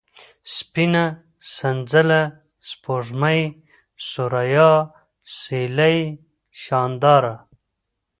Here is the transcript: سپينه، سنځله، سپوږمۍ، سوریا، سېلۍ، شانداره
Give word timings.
سپينه، 0.55 1.05
سنځله، 1.55 2.21
سپوږمۍ، 2.69 3.41
سوریا، 4.09 4.71
سېلۍ، 5.37 5.99
شانداره 6.63 7.35